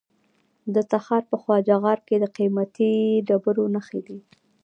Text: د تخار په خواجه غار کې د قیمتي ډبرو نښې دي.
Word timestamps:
د 0.73 0.75
تخار 0.91 1.23
په 1.31 1.35
خواجه 1.41 1.75
غار 1.83 1.99
کې 2.07 2.15
د 2.19 2.25
قیمتي 2.37 2.93
ډبرو 3.27 3.65
نښې 3.75 4.01
دي. 4.07 4.19